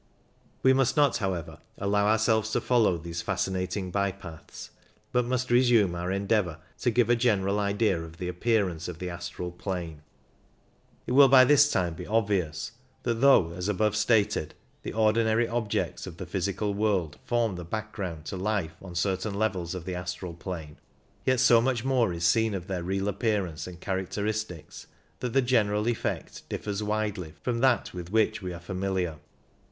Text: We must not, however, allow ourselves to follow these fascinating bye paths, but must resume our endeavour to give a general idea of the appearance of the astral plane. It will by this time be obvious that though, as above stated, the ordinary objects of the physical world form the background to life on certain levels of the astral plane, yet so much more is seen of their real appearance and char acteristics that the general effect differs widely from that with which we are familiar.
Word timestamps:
We 0.63 0.73
must 0.73 0.97
not, 0.97 1.17
however, 1.17 1.59
allow 1.77 2.07
ourselves 2.07 2.49
to 2.53 2.59
follow 2.61 2.97
these 2.97 3.21
fascinating 3.21 3.91
bye 3.91 4.11
paths, 4.11 4.71
but 5.11 5.25
must 5.25 5.51
resume 5.51 5.93
our 5.93 6.11
endeavour 6.11 6.57
to 6.79 6.89
give 6.89 7.07
a 7.07 7.15
general 7.15 7.59
idea 7.59 8.01
of 8.01 8.17
the 8.17 8.27
appearance 8.27 8.87
of 8.87 8.97
the 8.97 9.11
astral 9.11 9.51
plane. 9.51 10.01
It 11.05 11.11
will 11.11 11.27
by 11.27 11.45
this 11.45 11.71
time 11.71 11.93
be 11.93 12.07
obvious 12.07 12.71
that 13.03 13.21
though, 13.21 13.53
as 13.53 13.69
above 13.69 13.95
stated, 13.95 14.55
the 14.81 14.91
ordinary 14.91 15.47
objects 15.47 16.07
of 16.07 16.17
the 16.17 16.25
physical 16.25 16.73
world 16.73 17.19
form 17.23 17.53
the 17.55 17.63
background 17.63 18.25
to 18.25 18.37
life 18.37 18.77
on 18.81 18.95
certain 18.95 19.35
levels 19.35 19.75
of 19.75 19.85
the 19.85 19.93
astral 19.93 20.33
plane, 20.33 20.77
yet 21.27 21.39
so 21.39 21.61
much 21.61 21.83
more 21.85 22.11
is 22.11 22.25
seen 22.25 22.55
of 22.55 22.65
their 22.65 22.81
real 22.81 23.07
appearance 23.07 23.67
and 23.67 23.79
char 23.79 23.99
acteristics 23.99 24.87
that 25.19 25.33
the 25.33 25.43
general 25.43 25.87
effect 25.87 26.41
differs 26.49 26.81
widely 26.81 27.35
from 27.43 27.59
that 27.59 27.93
with 27.93 28.09
which 28.11 28.41
we 28.41 28.51
are 28.51 28.59
familiar. 28.59 29.17